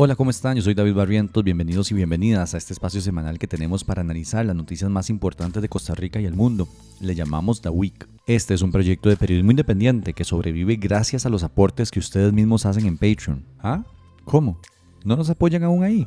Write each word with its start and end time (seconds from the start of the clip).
Hola, 0.00 0.14
¿cómo 0.14 0.30
están? 0.30 0.54
Yo 0.54 0.62
soy 0.62 0.74
David 0.74 0.94
Barrientos. 0.94 1.42
Bienvenidos 1.42 1.90
y 1.90 1.94
bienvenidas 1.94 2.54
a 2.54 2.56
este 2.56 2.72
espacio 2.72 3.00
semanal 3.00 3.36
que 3.36 3.48
tenemos 3.48 3.82
para 3.82 4.00
analizar 4.00 4.46
las 4.46 4.54
noticias 4.54 4.88
más 4.88 5.10
importantes 5.10 5.60
de 5.60 5.68
Costa 5.68 5.96
Rica 5.96 6.20
y 6.20 6.24
el 6.24 6.34
mundo. 6.34 6.68
Le 7.00 7.16
llamamos 7.16 7.60
The 7.62 7.70
Week. 7.70 8.06
Este 8.28 8.54
es 8.54 8.62
un 8.62 8.70
proyecto 8.70 9.08
de 9.08 9.16
periodismo 9.16 9.50
independiente 9.50 10.12
que 10.12 10.22
sobrevive 10.22 10.76
gracias 10.76 11.26
a 11.26 11.30
los 11.30 11.42
aportes 11.42 11.90
que 11.90 11.98
ustedes 11.98 12.32
mismos 12.32 12.64
hacen 12.64 12.86
en 12.86 12.96
Patreon. 12.96 13.42
¿Ah? 13.58 13.82
¿Cómo? 14.24 14.60
¿No 15.04 15.16
nos 15.16 15.30
apoyan 15.30 15.64
aún 15.64 15.82
ahí? 15.82 16.06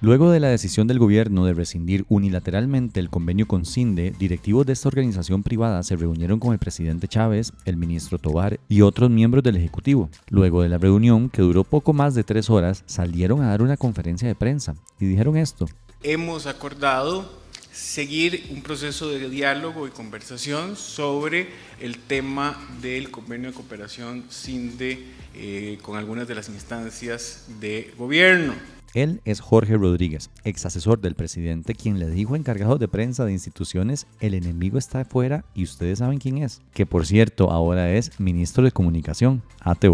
Luego 0.00 0.30
de 0.30 0.38
la 0.38 0.46
decisión 0.46 0.86
del 0.86 1.00
gobierno 1.00 1.44
de 1.44 1.54
rescindir 1.54 2.04
unilateralmente 2.08 3.00
el 3.00 3.10
convenio 3.10 3.48
con 3.48 3.66
CINDE, 3.66 4.14
directivos 4.16 4.64
de 4.64 4.72
esta 4.72 4.86
organización 4.86 5.42
privada 5.42 5.82
se 5.82 5.96
reunieron 5.96 6.38
con 6.38 6.52
el 6.52 6.60
presidente 6.60 7.08
Chávez, 7.08 7.52
el 7.64 7.76
ministro 7.76 8.18
Tobar 8.18 8.60
y 8.68 8.82
otros 8.82 9.10
miembros 9.10 9.42
del 9.42 9.56
Ejecutivo. 9.56 10.08
Luego 10.30 10.62
de 10.62 10.68
la 10.68 10.78
reunión, 10.78 11.28
que 11.28 11.42
duró 11.42 11.64
poco 11.64 11.92
más 11.92 12.14
de 12.14 12.22
tres 12.22 12.48
horas, 12.48 12.84
salieron 12.86 13.42
a 13.42 13.48
dar 13.48 13.60
una 13.60 13.76
conferencia 13.76 14.28
de 14.28 14.36
prensa 14.36 14.76
y 15.00 15.06
dijeron 15.06 15.36
esto. 15.36 15.66
Hemos 16.04 16.46
acordado 16.46 17.28
seguir 17.72 18.46
un 18.52 18.62
proceso 18.62 19.08
de 19.08 19.28
diálogo 19.28 19.88
y 19.88 19.90
conversación 19.90 20.76
sobre 20.76 21.48
el 21.80 21.98
tema 21.98 22.56
del 22.80 23.10
convenio 23.10 23.48
de 23.48 23.54
cooperación 23.54 24.26
CINDE 24.30 25.06
eh, 25.34 25.78
con 25.82 25.96
algunas 25.96 26.28
de 26.28 26.36
las 26.36 26.48
instancias 26.48 27.46
de 27.60 27.92
gobierno. 27.98 28.77
Él 28.94 29.20
es 29.24 29.40
Jorge 29.40 29.76
Rodríguez, 29.76 30.30
ex 30.44 30.64
asesor 30.66 31.00
del 31.00 31.14
presidente, 31.14 31.74
quien 31.74 31.98
le 31.98 32.08
dijo 32.08 32.36
encargado 32.36 32.78
de 32.78 32.88
prensa 32.88 33.24
de 33.24 33.32
instituciones, 33.32 34.06
el 34.20 34.34
enemigo 34.34 34.78
está 34.78 35.00
afuera 35.00 35.44
y 35.54 35.64
ustedes 35.64 35.98
saben 35.98 36.18
quién 36.18 36.38
es, 36.38 36.62
que 36.72 36.86
por 36.86 37.06
cierto 37.06 37.50
ahora 37.50 37.90
es 37.92 38.18
ministro 38.18 38.64
de 38.64 38.72
comunicación. 38.72 39.42
Ate. 39.60 39.88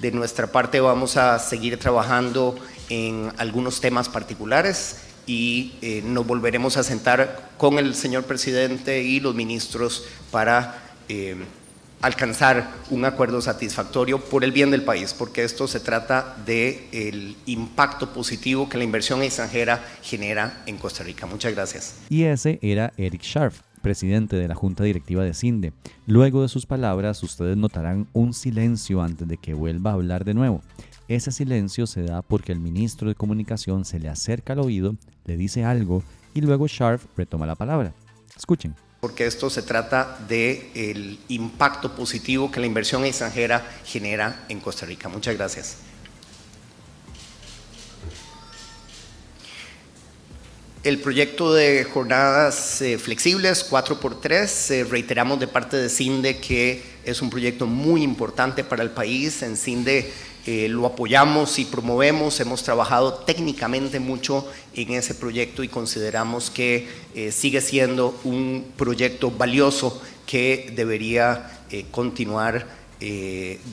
De 0.00 0.10
nuestra 0.12 0.48
parte 0.48 0.80
vamos 0.80 1.16
a 1.16 1.38
seguir 1.38 1.78
trabajando 1.78 2.56
en 2.88 3.30
algunos 3.38 3.80
temas 3.80 4.08
particulares 4.08 5.02
y 5.26 5.74
eh, 5.82 6.02
nos 6.04 6.26
volveremos 6.26 6.76
a 6.76 6.82
sentar 6.82 7.50
con 7.56 7.78
el 7.78 7.94
señor 7.94 8.24
presidente 8.24 9.02
y 9.02 9.20
los 9.20 9.34
ministros 9.34 10.04
para... 10.30 10.82
Eh, 11.08 11.36
alcanzar 12.00 12.70
un 12.90 13.04
acuerdo 13.04 13.40
satisfactorio 13.40 14.20
por 14.20 14.44
el 14.44 14.52
bien 14.52 14.70
del 14.70 14.82
país, 14.82 15.14
porque 15.14 15.44
esto 15.44 15.66
se 15.66 15.80
trata 15.80 16.36
del 16.44 16.80
el 16.92 17.36
impacto 17.46 18.12
positivo 18.12 18.68
que 18.68 18.78
la 18.78 18.84
inversión 18.84 19.22
extranjera 19.22 19.84
genera 20.02 20.62
en 20.66 20.78
Costa 20.78 21.04
Rica. 21.04 21.26
Muchas 21.26 21.54
gracias. 21.54 21.96
Y 22.08 22.24
ese 22.24 22.58
era 22.62 22.92
Eric 22.96 23.22
Scharf, 23.22 23.60
presidente 23.82 24.36
de 24.36 24.48
la 24.48 24.54
Junta 24.54 24.84
Directiva 24.84 25.24
de 25.24 25.34
CINDE. 25.34 25.72
Luego 26.06 26.42
de 26.42 26.48
sus 26.48 26.66
palabras, 26.66 27.22
ustedes 27.22 27.56
notarán 27.56 28.08
un 28.12 28.34
silencio 28.34 29.02
antes 29.02 29.26
de 29.26 29.36
que 29.36 29.54
vuelva 29.54 29.90
a 29.90 29.94
hablar 29.94 30.24
de 30.24 30.34
nuevo. 30.34 30.62
Ese 31.08 31.30
silencio 31.30 31.86
se 31.86 32.02
da 32.02 32.22
porque 32.22 32.52
el 32.52 32.58
ministro 32.58 33.08
de 33.08 33.14
Comunicación 33.14 33.84
se 33.84 34.00
le 34.00 34.08
acerca 34.08 34.54
al 34.54 34.60
oído, 34.60 34.96
le 35.24 35.36
dice 35.36 35.64
algo 35.64 36.02
y 36.34 36.40
luego 36.40 36.66
Scharf 36.66 37.04
retoma 37.16 37.46
la 37.46 37.54
palabra. 37.54 37.94
Escuchen 38.36 38.74
porque 39.00 39.26
esto 39.26 39.50
se 39.50 39.62
trata 39.62 40.18
del 40.26 40.70
el 40.74 41.18
impacto 41.28 41.94
positivo 41.94 42.50
que 42.50 42.60
la 42.60 42.66
inversión 42.66 43.04
extranjera 43.04 43.64
genera 43.84 44.46
en 44.48 44.60
Costa 44.60 44.86
Rica. 44.86 45.08
Muchas 45.08 45.36
gracias. 45.36 45.76
El 50.86 51.00
proyecto 51.00 51.52
de 51.52 51.82
jornadas 51.82 52.80
eh, 52.80 52.96
flexibles 52.96 53.68
4x3, 53.68 54.70
eh, 54.70 54.84
reiteramos 54.84 55.40
de 55.40 55.48
parte 55.48 55.76
de 55.76 55.88
CINDE 55.88 56.38
que 56.38 56.80
es 57.04 57.20
un 57.20 57.28
proyecto 57.28 57.66
muy 57.66 58.04
importante 58.04 58.62
para 58.62 58.84
el 58.84 58.90
país. 58.90 59.42
En 59.42 59.56
CINDE 59.56 60.12
eh, 60.46 60.68
lo 60.68 60.86
apoyamos 60.86 61.58
y 61.58 61.64
promovemos, 61.64 62.38
hemos 62.38 62.62
trabajado 62.62 63.14
técnicamente 63.14 63.98
mucho 63.98 64.46
en 64.74 64.92
ese 64.92 65.16
proyecto 65.16 65.64
y 65.64 65.68
consideramos 65.68 66.50
que 66.50 66.88
eh, 67.16 67.32
sigue 67.32 67.60
siendo 67.60 68.16
un 68.22 68.64
proyecto 68.76 69.32
valioso 69.32 70.00
que 70.24 70.72
debería 70.76 71.64
eh, 71.70 71.86
continuar 71.90 72.86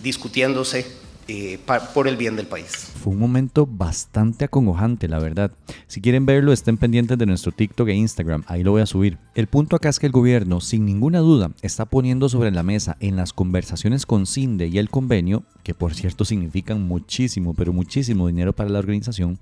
discutiéndose 0.03 0.85
eh, 1.27 1.59
por 1.93 2.07
el 2.07 2.17
bien 2.17 2.35
del 2.35 2.47
país. 2.47 2.91
Fue 3.01 3.13
un 3.13 3.19
momento 3.19 3.65
bastante 3.65 4.45
acongojante, 4.45 5.07
la 5.07 5.19
verdad. 5.19 5.51
Si 5.87 6.01
quieren 6.01 6.25
verlo, 6.25 6.51
estén 6.51 6.77
pendientes 6.77 7.17
de 7.17 7.25
nuestro 7.25 7.51
TikTok 7.51 7.87
e 7.89 7.93
Instagram, 7.93 8.43
ahí 8.47 8.63
lo 8.63 8.71
voy 8.71 8.81
a 8.81 8.85
subir. 8.85 9.17
El 9.35 9.47
punto 9.47 9.75
acá 9.75 9.89
es 9.89 9.99
que 9.99 10.05
el 10.05 10.11
gobierno, 10.11 10.61
sin 10.61 10.85
ninguna 10.85 11.19
duda, 11.19 11.51
está 11.61 11.85
poniendo 11.85 12.29
sobre 12.29 12.51
la 12.51 12.63
mesa 12.63 12.97
en 12.99 13.15
las 13.15 13.33
conversaciones 13.33 14.05
con 14.05 14.25
CINDE 14.25 14.67
y 14.67 14.77
el 14.77 14.89
convenio, 14.89 15.43
que 15.63 15.73
por 15.73 15.93
cierto 15.93 16.25
significan 16.25 16.81
muchísimo, 16.87 17.53
pero 17.53 17.73
muchísimo 17.73 18.27
dinero 18.27 18.53
para 18.53 18.69
la 18.69 18.79
organización, 18.79 19.39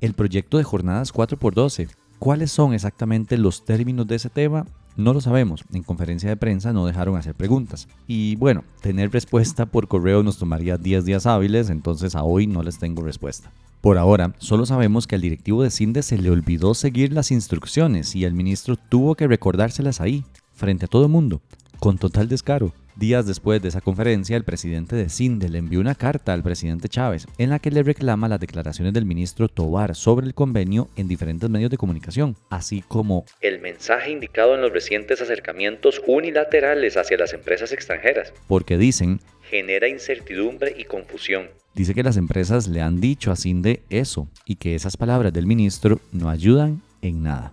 el 0.00 0.14
proyecto 0.14 0.58
de 0.58 0.64
jornadas 0.64 1.12
4x12. 1.12 1.88
¿Cuáles 2.18 2.52
son 2.52 2.72
exactamente 2.72 3.36
los 3.36 3.64
términos 3.64 4.06
de 4.06 4.16
ese 4.16 4.30
tema? 4.30 4.66
No 4.96 5.14
lo 5.14 5.20
sabemos. 5.20 5.64
En 5.72 5.82
conferencia 5.82 6.28
de 6.28 6.36
prensa 6.36 6.72
no 6.72 6.86
dejaron 6.86 7.16
hacer 7.16 7.34
preguntas. 7.34 7.88
Y 8.06 8.36
bueno, 8.36 8.64
tener 8.80 9.10
respuesta 9.10 9.66
por 9.66 9.88
correo 9.88 10.22
nos 10.22 10.38
tomaría 10.38 10.76
10 10.76 11.04
días 11.04 11.26
hábiles, 11.26 11.70
entonces 11.70 12.14
a 12.14 12.24
hoy 12.24 12.46
no 12.46 12.62
les 12.62 12.78
tengo 12.78 13.02
respuesta. 13.02 13.50
Por 13.80 13.98
ahora, 13.98 14.34
solo 14.38 14.64
sabemos 14.64 15.06
que 15.06 15.16
al 15.16 15.22
directivo 15.22 15.62
de 15.62 15.70
CINDE 15.70 16.02
se 16.02 16.18
le 16.18 16.30
olvidó 16.30 16.74
seguir 16.74 17.12
las 17.12 17.30
instrucciones 17.30 18.14
y 18.14 18.24
el 18.24 18.34
ministro 18.34 18.76
tuvo 18.76 19.16
que 19.16 19.26
recordárselas 19.26 20.00
ahí, 20.00 20.24
frente 20.54 20.84
a 20.84 20.88
todo 20.88 21.04
el 21.04 21.08
mundo, 21.08 21.40
con 21.82 21.98
total 21.98 22.28
descaro. 22.28 22.72
Días 22.94 23.26
después 23.26 23.60
de 23.60 23.66
esa 23.66 23.80
conferencia, 23.80 24.36
el 24.36 24.44
presidente 24.44 24.94
de 24.94 25.08
CINDE 25.08 25.48
le 25.48 25.58
envió 25.58 25.80
una 25.80 25.96
carta 25.96 26.32
al 26.32 26.44
presidente 26.44 26.88
Chávez 26.88 27.26
en 27.38 27.50
la 27.50 27.58
que 27.58 27.72
le 27.72 27.82
reclama 27.82 28.28
las 28.28 28.38
declaraciones 28.38 28.92
del 28.92 29.04
ministro 29.04 29.48
Tobar 29.48 29.96
sobre 29.96 30.26
el 30.26 30.32
convenio 30.32 30.90
en 30.94 31.08
diferentes 31.08 31.50
medios 31.50 31.72
de 31.72 31.78
comunicación, 31.78 32.36
así 32.50 32.84
como 32.86 33.24
el 33.40 33.60
mensaje 33.60 34.12
indicado 34.12 34.54
en 34.54 34.60
los 34.60 34.72
recientes 34.72 35.20
acercamientos 35.22 36.00
unilaterales 36.06 36.96
hacia 36.96 37.18
las 37.18 37.32
empresas 37.32 37.72
extranjeras. 37.72 38.32
Porque 38.46 38.78
dicen 38.78 39.18
genera 39.42 39.88
incertidumbre 39.88 40.76
y 40.78 40.84
confusión. 40.84 41.48
Dice 41.74 41.94
que 41.94 42.04
las 42.04 42.16
empresas 42.16 42.68
le 42.68 42.80
han 42.80 43.00
dicho 43.00 43.32
a 43.32 43.36
CINDE 43.36 43.82
eso 43.90 44.28
y 44.46 44.54
que 44.54 44.76
esas 44.76 44.96
palabras 44.96 45.32
del 45.32 45.46
ministro 45.46 45.98
no 46.12 46.30
ayudan 46.30 46.80
en 47.00 47.24
nada. 47.24 47.52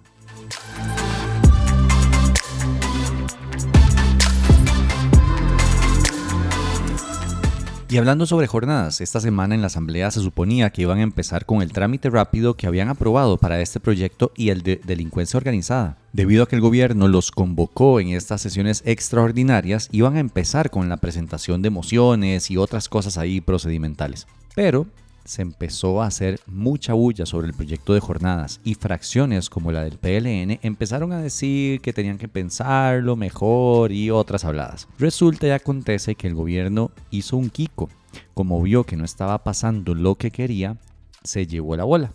Y 7.92 7.98
hablando 7.98 8.28
sobre 8.28 8.46
jornadas, 8.46 9.02
esta 9.02 9.20
semana 9.20 9.56
en 9.56 9.62
la 9.62 9.68
Asamblea 9.68 10.12
se 10.12 10.20
suponía 10.20 10.70
que 10.70 10.84
iban 10.84 11.00
a 11.00 11.02
empezar 11.02 11.48
con 11.48 11.64
el 11.64 11.72
trámite 11.72 12.12
rápido 12.12 12.54
que 12.54 12.68
habían 12.68 12.88
aprobado 12.88 13.38
para 13.38 13.62
este 13.62 13.80
proyecto 13.80 14.32
y 14.36 14.50
el 14.50 14.62
de 14.62 14.80
delincuencia 14.86 15.38
organizada. 15.38 15.98
Debido 16.14 16.44
a 16.44 16.48
que 16.48 16.56
el 16.56 16.62
gobierno 16.62 17.08
los 17.08 17.32
convocó 17.32 18.00
en 18.00 18.10
estas 18.10 18.42
sesiones 18.42 18.84
extraordinarias, 18.86 19.90
iban 19.92 20.18
a 20.18 20.20
empezar 20.20 20.70
con 20.70 20.88
la 20.88 20.98
presentación 20.98 21.64
de 21.64 21.72
mociones 21.72 22.52
y 22.52 22.58
otras 22.58 22.90
cosas 22.90 23.18
ahí 23.18 23.42
procedimentales. 23.42 24.28
Pero 24.54 24.86
se 25.30 25.44
empezó 25.44 26.02
a 26.02 26.08
hacer 26.08 26.40
mucha 26.48 26.94
bulla 26.94 27.24
sobre 27.28 27.48
el 27.48 27.54
proyecto 27.54 27.94
de 27.94 28.00
jornadas 28.00 28.60
y 28.64 28.74
fracciones 28.74 29.52
como 29.52 29.72
la 29.72 29.84
del 29.84 30.00
PLN 30.00 30.60
empezaron 30.64 31.12
a 31.12 31.22
decir 31.22 31.82
que 31.82 31.94
tenían 31.94 32.18
que 32.18 32.28
pensarlo 32.28 33.16
mejor 33.16 33.92
y 33.92 34.10
otras 34.10 34.44
habladas. 34.44 34.88
Resulta 34.98 35.46
y 35.46 35.52
acontece 35.52 36.16
que 36.16 36.26
el 36.26 36.34
gobierno 36.34 36.90
hizo 37.12 37.38
un 37.38 37.52
Kiko. 37.52 37.90
Como 38.34 38.60
vio 38.64 38.86
que 38.86 38.96
no 38.96 39.06
estaba 39.06 39.44
pasando 39.44 39.94
lo 39.94 40.16
que 40.16 40.32
quería, 40.32 40.78
se 41.24 41.46
llevó 41.46 41.76
la 41.76 41.84
bola. 41.84 42.12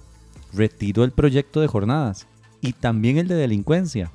Retiró 0.53 1.05
el 1.05 1.13
proyecto 1.13 1.61
de 1.61 1.69
jornadas 1.69 2.27
y 2.61 2.73
también 2.73 3.19
el 3.19 3.29
de 3.29 3.37
delincuencia. 3.37 4.11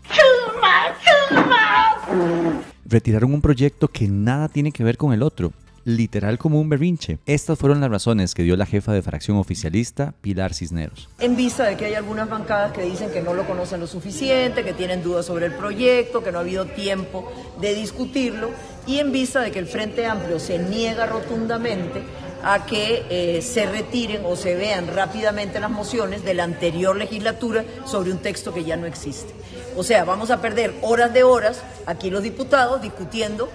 Retiraron 2.84 3.34
un 3.34 3.42
proyecto 3.42 3.88
que 3.88 4.10
nada 4.10 4.50
tiene 4.50 4.74
que 4.74 4.84
ver 4.84 4.98
con 4.98 5.14
el 5.14 5.24
otro 5.24 5.54
literal 5.96 6.38
como 6.38 6.60
un 6.60 6.70
berrinche. 6.70 7.20
Estas 7.26 7.58
fueron 7.58 7.82
las 7.82 7.90
razones 7.90 8.34
que 8.34 8.44
dio 8.44 8.56
la 8.56 8.66
jefa 8.66 8.94
de 8.94 9.02
fracción 9.02 9.38
oficialista, 9.38 10.14
Pilar 10.22 10.54
Cisneros. 10.54 11.10
En 11.20 11.36
vista 11.36 11.66
de 11.66 11.78
que 11.78 11.86
hay 11.86 11.94
algunas 11.96 12.30
bancadas 12.30 12.72
que 12.72 12.84
dicen 12.84 13.12
que 13.12 13.22
no 13.22 13.34
lo 13.34 13.46
conocen 13.46 13.80
lo 13.80 13.88
suficiente, 13.88 14.64
que 14.64 14.74
tienen 14.74 15.04
dudas 15.04 15.26
sobre 15.26 15.48
el 15.48 15.54
proyecto, 15.54 16.24
que 16.24 16.32
no 16.32 16.40
ha 16.40 16.42
habido 16.42 16.66
tiempo 16.66 17.32
de 17.60 17.74
discutirlo, 17.76 18.52
y 18.88 19.00
en 19.00 19.12
vista 19.12 19.42
de 19.42 19.52
que 19.52 19.60
el 19.60 19.68
Frente 19.68 20.06
Amplio 20.06 20.40
se 20.40 20.58
niega 20.60 21.06
rotundamente 21.06 22.04
a 22.44 22.66
que 22.66 23.06
eh, 23.10 23.42
se 23.42 23.66
retiren 23.66 24.24
o 24.26 24.36
se 24.36 24.56
vean 24.56 24.88
rápidamente 24.88 25.60
las 25.60 25.70
mociones 25.70 26.24
de 26.24 26.34
la 26.34 26.44
anterior 26.44 26.96
legislatura 26.96 27.66
sobre 27.86 28.12
un 28.12 28.20
texto 28.20 28.54
que 28.54 28.64
ya 28.64 28.78
no 28.78 28.86
existe. 28.86 29.34
O 29.76 29.84
sea, 29.84 30.06
vamos 30.06 30.32
a 30.32 30.42
perder 30.42 30.74
horas 30.82 31.14
de 31.14 31.24
horas 31.24 31.62
aquí 31.86 32.10
los 32.10 32.24
diputados 32.24 32.82
discutiendo 32.82 33.50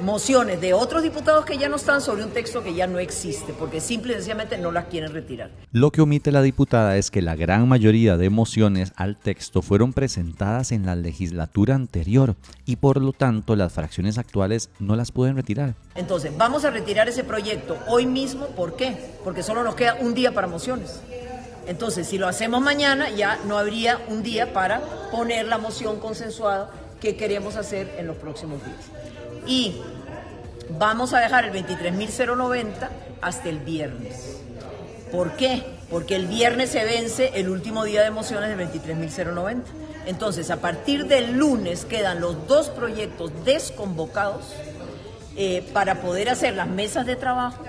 mociones 0.00 0.60
de 0.60 0.74
otros 0.74 1.02
diputados 1.02 1.44
que 1.44 1.58
ya 1.58 1.68
no 1.68 1.76
están 1.76 2.00
sobre 2.00 2.24
un 2.24 2.30
texto 2.30 2.62
que 2.62 2.74
ya 2.74 2.86
no 2.86 2.98
existe, 2.98 3.52
porque 3.52 3.80
simple 3.80 4.12
y 4.12 4.16
sencillamente 4.16 4.58
no 4.58 4.72
las 4.72 4.86
quieren 4.86 5.12
retirar. 5.12 5.50
Lo 5.72 5.90
que 5.90 6.00
omite 6.00 6.32
la 6.32 6.42
diputada 6.42 6.96
es 6.96 7.10
que 7.10 7.22
la 7.22 7.36
gran 7.36 7.68
mayoría 7.68 8.16
de 8.16 8.30
mociones 8.30 8.92
al 8.96 9.16
texto 9.16 9.62
fueron 9.62 9.92
presentadas 9.92 10.72
en 10.72 10.86
la 10.86 10.96
legislatura 10.96 11.74
anterior 11.74 12.36
y 12.64 12.76
por 12.76 13.00
lo 13.00 13.12
tanto 13.12 13.56
las 13.56 13.72
fracciones 13.72 14.18
actuales 14.18 14.70
no 14.78 14.96
las 14.96 15.12
pueden 15.12 15.36
retirar. 15.36 15.74
Entonces, 15.94 16.32
vamos 16.36 16.64
a 16.64 16.70
retirar 16.70 17.08
ese 17.08 17.24
proyecto 17.24 17.76
hoy 17.88 18.06
mismo, 18.06 18.46
¿por 18.46 18.76
qué? 18.76 18.96
Porque 19.24 19.42
solo 19.42 19.62
nos 19.62 19.74
queda 19.74 19.96
un 20.00 20.14
día 20.14 20.32
para 20.32 20.46
mociones. 20.46 21.00
Entonces, 21.66 22.08
si 22.08 22.18
lo 22.18 22.26
hacemos 22.26 22.60
mañana, 22.60 23.10
ya 23.10 23.38
no 23.46 23.56
habría 23.56 24.00
un 24.08 24.22
día 24.22 24.52
para 24.52 24.80
poner 25.12 25.46
la 25.46 25.58
moción 25.58 26.00
consensuada 26.00 26.70
que 27.00 27.16
queremos 27.16 27.56
hacer 27.56 27.94
en 27.98 28.06
los 28.06 28.16
próximos 28.16 28.64
días 28.64 29.01
y 29.46 29.80
vamos 30.78 31.12
a 31.12 31.20
dejar 31.20 31.44
el 31.44 31.52
23.090 31.52 32.88
hasta 33.20 33.48
el 33.48 33.58
viernes. 33.58 34.38
¿Por 35.10 35.32
qué? 35.36 35.62
Porque 35.90 36.16
el 36.16 36.26
viernes 36.26 36.70
se 36.70 36.84
vence 36.84 37.32
el 37.34 37.48
último 37.50 37.84
día 37.84 38.02
de 38.02 38.10
mociones 38.10 38.56
del 38.56 38.66
23.090. 38.68 39.62
Entonces, 40.06 40.50
a 40.50 40.56
partir 40.56 41.06
del 41.06 41.32
lunes 41.32 41.84
quedan 41.84 42.20
los 42.20 42.46
dos 42.46 42.70
proyectos 42.70 43.30
desconvocados 43.44 44.46
eh, 45.36 45.68
para 45.72 46.00
poder 46.00 46.28
hacer 46.30 46.54
las 46.54 46.66
mesas 46.66 47.06
de 47.06 47.16
trabajo 47.16 47.62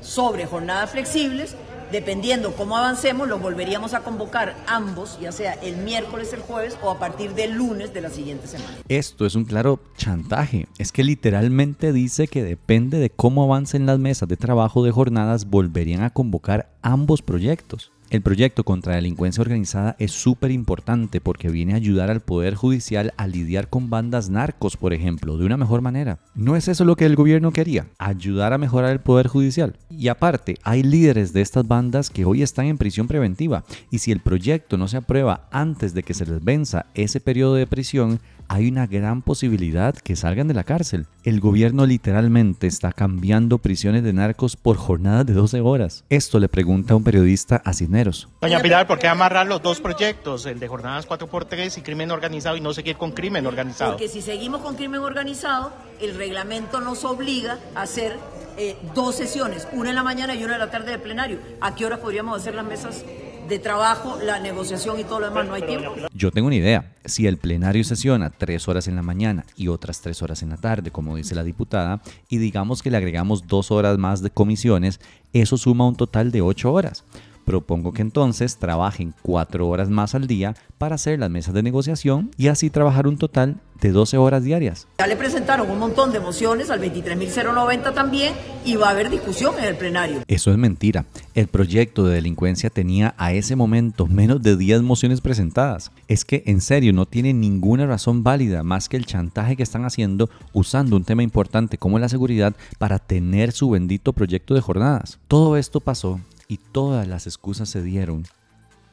sobre 0.00 0.46
jornadas 0.46 0.90
flexibles 0.90 1.56
Dependiendo 1.94 2.56
cómo 2.56 2.76
avancemos, 2.76 3.28
los 3.28 3.40
volveríamos 3.40 3.94
a 3.94 4.00
convocar 4.00 4.56
ambos, 4.66 5.16
ya 5.20 5.30
sea 5.30 5.52
el 5.52 5.76
miércoles, 5.76 6.32
el 6.32 6.40
jueves 6.40 6.76
o 6.82 6.90
a 6.90 6.98
partir 6.98 7.34
del 7.34 7.52
lunes 7.52 7.94
de 7.94 8.00
la 8.00 8.10
siguiente 8.10 8.48
semana. 8.48 8.78
Esto 8.88 9.24
es 9.26 9.36
un 9.36 9.44
claro 9.44 9.78
chantaje. 9.96 10.66
Es 10.76 10.90
que 10.90 11.04
literalmente 11.04 11.92
dice 11.92 12.26
que 12.26 12.42
depende 12.42 12.98
de 12.98 13.10
cómo 13.10 13.44
avancen 13.44 13.86
las 13.86 14.00
mesas 14.00 14.28
de 14.28 14.36
trabajo 14.36 14.82
de 14.82 14.90
jornadas, 14.90 15.48
volverían 15.48 16.02
a 16.02 16.10
convocar 16.10 16.74
ambos 16.82 17.22
proyectos. 17.22 17.92
El 18.10 18.22
proyecto 18.22 18.64
contra 18.64 18.92
la 18.92 18.96
delincuencia 18.96 19.42
organizada 19.42 19.96
es 19.98 20.12
súper 20.12 20.50
importante 20.50 21.20
porque 21.20 21.48
viene 21.48 21.72
a 21.72 21.76
ayudar 21.76 22.10
al 22.10 22.20
Poder 22.20 22.54
Judicial 22.54 23.12
a 23.16 23.26
lidiar 23.26 23.68
con 23.68 23.90
bandas 23.90 24.30
narcos, 24.30 24.76
por 24.76 24.92
ejemplo, 24.92 25.36
de 25.36 25.46
una 25.46 25.56
mejor 25.56 25.80
manera. 25.80 26.18
¿No 26.34 26.54
es 26.54 26.68
eso 26.68 26.84
lo 26.84 26.96
que 26.96 27.06
el 27.06 27.16
gobierno 27.16 27.50
quería? 27.50 27.86
Ayudar 27.98 28.52
a 28.52 28.58
mejorar 28.58 28.92
el 28.92 29.00
Poder 29.00 29.26
Judicial. 29.26 29.76
Y 29.90 30.08
aparte, 30.08 30.58
hay 30.62 30.82
líderes 30.82 31.32
de 31.32 31.40
estas 31.40 31.66
bandas 31.66 32.10
que 32.10 32.24
hoy 32.24 32.42
están 32.42 32.66
en 32.66 32.78
prisión 32.78 33.08
preventiva 33.08 33.64
y 33.90 33.98
si 33.98 34.12
el 34.12 34.20
proyecto 34.20 34.76
no 34.76 34.86
se 34.86 34.98
aprueba 34.98 35.48
antes 35.50 35.94
de 35.94 36.02
que 36.02 36.14
se 36.14 36.26
les 36.26 36.44
venza 36.44 36.86
ese 36.94 37.20
periodo 37.20 37.54
de 37.54 37.66
prisión, 37.66 38.20
hay 38.48 38.68
una 38.68 38.86
gran 38.86 39.22
posibilidad 39.22 39.94
que 39.94 40.16
salgan 40.16 40.48
de 40.48 40.54
la 40.54 40.64
cárcel. 40.64 41.06
El 41.22 41.40
gobierno 41.40 41.86
literalmente 41.86 42.66
está 42.66 42.92
cambiando 42.92 43.58
prisiones 43.58 44.02
de 44.02 44.12
narcos 44.12 44.56
por 44.56 44.76
jornadas 44.76 45.26
de 45.26 45.32
12 45.32 45.60
horas. 45.60 46.04
Esto 46.10 46.38
le 46.38 46.48
pregunta 46.48 46.94
un 46.94 47.04
periodista 47.04 47.62
a 47.64 47.72
Cisneros. 47.72 48.28
Doña 48.40 48.60
Pilar, 48.60 48.86
¿por 48.86 48.98
qué 48.98 49.08
amarrar 49.08 49.46
los 49.46 49.62
dos 49.62 49.80
proyectos, 49.80 50.46
el 50.46 50.60
de 50.60 50.68
jornadas 50.68 51.08
4x3 51.08 51.78
y 51.78 51.80
crimen 51.82 52.10
organizado 52.10 52.56
y 52.56 52.60
no 52.60 52.72
seguir 52.74 52.96
con 52.96 53.12
crimen 53.12 53.46
organizado? 53.46 53.92
Porque 53.92 54.08
si 54.08 54.22
seguimos 54.22 54.60
con 54.60 54.76
crimen 54.76 55.00
organizado, 55.00 55.72
el 56.00 56.16
reglamento 56.16 56.80
nos 56.80 57.04
obliga 57.04 57.58
a 57.74 57.82
hacer 57.82 58.16
eh, 58.56 58.76
dos 58.94 59.16
sesiones, 59.16 59.66
una 59.72 59.90
en 59.90 59.96
la 59.96 60.02
mañana 60.02 60.34
y 60.34 60.44
una 60.44 60.54
en 60.54 60.60
la 60.60 60.70
tarde 60.70 60.92
de 60.92 60.98
plenario. 60.98 61.38
¿A 61.60 61.74
qué 61.74 61.86
horas 61.86 61.98
podríamos 61.98 62.40
hacer 62.40 62.54
las 62.54 62.64
mesas 62.64 63.04
de 63.48 63.58
trabajo, 63.58 64.18
la 64.22 64.40
negociación 64.40 64.98
y 64.98 65.04
todo 65.04 65.20
lo 65.20 65.28
demás, 65.28 65.46
no 65.46 65.54
hay 65.54 65.62
tiempo. 65.62 65.94
Yo 66.12 66.30
tengo 66.30 66.46
una 66.46 66.56
idea. 66.56 66.92
Si 67.04 67.26
el 67.26 67.36
plenario 67.36 67.84
sesiona 67.84 68.30
tres 68.30 68.68
horas 68.68 68.88
en 68.88 68.96
la 68.96 69.02
mañana 69.02 69.44
y 69.56 69.68
otras 69.68 70.00
tres 70.00 70.22
horas 70.22 70.42
en 70.42 70.50
la 70.50 70.56
tarde, 70.56 70.90
como 70.90 71.16
dice 71.16 71.34
la 71.34 71.44
diputada, 71.44 72.00
y 72.28 72.38
digamos 72.38 72.82
que 72.82 72.90
le 72.90 72.96
agregamos 72.96 73.46
dos 73.46 73.70
horas 73.70 73.98
más 73.98 74.22
de 74.22 74.30
comisiones, 74.30 75.00
eso 75.32 75.56
suma 75.56 75.86
un 75.86 75.96
total 75.96 76.30
de 76.30 76.40
ocho 76.40 76.72
horas. 76.72 77.04
Propongo 77.44 77.92
que 77.92 78.02
entonces 78.02 78.56
trabajen 78.56 79.14
cuatro 79.22 79.68
horas 79.68 79.90
más 79.90 80.14
al 80.14 80.26
día 80.26 80.54
para 80.78 80.94
hacer 80.94 81.18
las 81.18 81.30
mesas 81.30 81.54
de 81.54 81.62
negociación 81.62 82.30
y 82.36 82.48
así 82.48 82.70
trabajar 82.70 83.06
un 83.06 83.18
total 83.18 83.56
de 83.80 83.92
12 83.92 84.16
horas 84.16 84.42
diarias. 84.42 84.86
Ya 84.98 85.06
le 85.06 85.16
presentaron 85.16 85.70
un 85.70 85.78
montón 85.78 86.12
de 86.12 86.20
mociones 86.20 86.70
al 86.70 86.80
23.090 86.80 87.92
también 87.92 88.32
y 88.64 88.76
va 88.76 88.88
a 88.88 88.90
haber 88.90 89.10
discusión 89.10 89.54
en 89.58 89.64
el 89.64 89.76
plenario. 89.76 90.22
Eso 90.26 90.50
es 90.50 90.56
mentira. 90.56 91.04
El 91.34 91.48
proyecto 91.48 92.04
de 92.06 92.14
delincuencia 92.14 92.70
tenía 92.70 93.14
a 93.18 93.32
ese 93.32 93.56
momento 93.56 94.06
menos 94.06 94.42
de 94.42 94.56
10 94.56 94.82
mociones 94.82 95.20
presentadas. 95.20 95.90
Es 96.08 96.24
que 96.24 96.42
en 96.46 96.60
serio 96.60 96.92
no 96.92 97.04
tiene 97.04 97.34
ninguna 97.34 97.86
razón 97.86 98.22
válida 98.22 98.62
más 98.62 98.88
que 98.88 98.96
el 98.96 99.06
chantaje 99.06 99.56
que 99.56 99.62
están 99.62 99.84
haciendo 99.84 100.30
usando 100.52 100.96
un 100.96 101.04
tema 101.04 101.22
importante 101.22 101.76
como 101.76 101.98
la 101.98 102.08
seguridad 102.08 102.54
para 102.78 102.98
tener 102.98 103.52
su 103.52 103.70
bendito 103.70 104.12
proyecto 104.12 104.54
de 104.54 104.60
jornadas. 104.62 105.18
Todo 105.28 105.56
esto 105.56 105.80
pasó 105.80 106.20
y 106.48 106.58
todas 106.58 107.06
las 107.08 107.26
excusas 107.26 107.68
se 107.68 107.82
dieron 107.82 108.24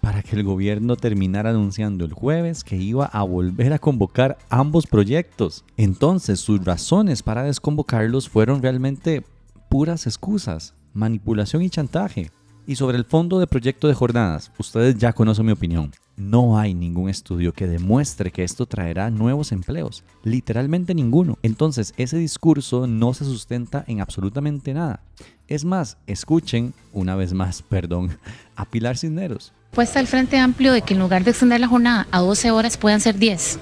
para 0.01 0.23
que 0.23 0.35
el 0.35 0.43
gobierno 0.43 0.95
terminara 0.95 1.51
anunciando 1.51 2.03
el 2.05 2.13
jueves 2.13 2.63
que 2.63 2.75
iba 2.75 3.05
a 3.05 3.21
volver 3.23 3.71
a 3.71 3.79
convocar 3.79 4.37
ambos 4.49 4.87
proyectos. 4.87 5.63
Entonces 5.77 6.39
sus 6.39 6.65
razones 6.65 7.21
para 7.21 7.43
desconvocarlos 7.43 8.27
fueron 8.27 8.61
realmente 8.61 9.23
puras 9.69 10.07
excusas, 10.07 10.73
manipulación 10.93 11.61
y 11.61 11.69
chantaje. 11.69 12.31
Y 12.67 12.75
sobre 12.75 12.97
el 12.97 13.05
fondo 13.05 13.39
de 13.39 13.47
proyecto 13.47 13.87
de 13.87 13.93
jornadas, 13.93 14.51
ustedes 14.57 14.97
ya 14.97 15.13
conocen 15.13 15.45
mi 15.45 15.51
opinión. 15.51 15.91
No 16.21 16.59
hay 16.59 16.75
ningún 16.75 17.09
estudio 17.09 17.51
que 17.51 17.65
demuestre 17.65 18.29
que 18.29 18.43
esto 18.43 18.67
traerá 18.67 19.09
nuevos 19.09 19.51
empleos. 19.51 20.03
Literalmente 20.23 20.93
ninguno. 20.93 21.39
Entonces 21.41 21.95
ese 21.97 22.17
discurso 22.17 22.85
no 22.85 23.15
se 23.15 23.25
sustenta 23.25 23.83
en 23.87 24.01
absolutamente 24.01 24.71
nada. 24.75 25.01
Es 25.47 25.65
más, 25.65 25.97
escuchen, 26.05 26.75
una 26.93 27.15
vez 27.15 27.33
más, 27.33 27.63
perdón, 27.69 28.19
a 28.55 28.65
Pilar 28.65 28.99
Cisneros. 28.99 29.51
Puesta 29.71 29.99
el 29.99 30.05
Frente 30.05 30.37
Amplio 30.37 30.73
de 30.73 30.83
que 30.83 30.93
en 30.93 30.99
lugar 30.99 31.23
de 31.23 31.31
extender 31.31 31.59
la 31.59 31.67
jornada 31.67 32.07
a 32.11 32.19
12 32.19 32.51
horas 32.51 32.77
puedan 32.77 33.01
ser 33.01 33.17
10. 33.17 33.57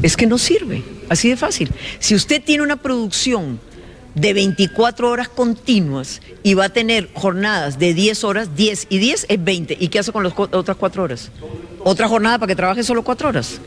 Es 0.00 0.16
que 0.16 0.26
no 0.26 0.38
sirve, 0.38 0.82
así 1.10 1.28
de 1.28 1.36
fácil. 1.36 1.70
Si 1.98 2.14
usted 2.14 2.42
tiene 2.42 2.62
una 2.62 2.76
producción 2.76 3.60
de 4.14 4.32
24 4.32 5.10
horas 5.10 5.28
continuas 5.28 6.20
y 6.42 6.54
va 6.54 6.66
a 6.66 6.68
tener 6.68 7.10
jornadas 7.14 7.78
de 7.78 7.94
10 7.94 8.24
horas, 8.24 8.56
10 8.56 8.86
y 8.90 8.98
10 8.98 9.26
es 9.28 9.44
20. 9.44 9.76
¿Y 9.78 9.88
qué 9.88 9.98
hace 9.98 10.12
con 10.12 10.24
las 10.24 10.32
otras 10.36 10.76
4 10.76 11.02
horas? 11.02 11.30
¿Otra 11.82 12.08
jornada 12.08 12.38
para 12.38 12.48
que 12.48 12.56
trabaje 12.56 12.82
solo 12.82 13.02
4 13.02 13.28
horas? 13.28 13.60